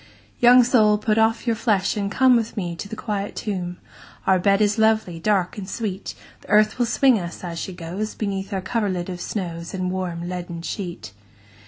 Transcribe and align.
II. 0.01 0.39
Young 0.39 0.63
soul 0.63 0.97
put 0.97 1.19
off 1.19 1.45
your 1.45 1.55
flesh, 1.55 1.95
and 1.95 2.09
come 2.11 2.35
With 2.35 2.57
me 2.57 2.71
into 2.71 2.89
the 2.89 2.95
quiet 2.95 3.35
tomb, 3.35 3.77
Our 4.25 4.39
bed 4.39 4.59
is 4.59 4.79
lovely, 4.79 5.19
dark, 5.19 5.59
and 5.59 5.69
sweet; 5.69 6.15
The 6.41 6.49
earth 6.49 6.79
will 6.79 6.87
swing 6.87 7.19
us, 7.19 7.43
as 7.43 7.59
she 7.59 7.71
goes, 7.71 8.15
Beneath 8.15 8.51
our 8.51 8.61
coverlid 8.63 9.09
of 9.09 9.21
snows, 9.21 9.75
And 9.75 9.91
the 9.91 9.93
warm 9.93 10.27
leaden 10.27 10.63
sheet. 10.63 11.13